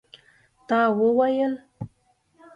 [0.67, 1.53] تا وویل?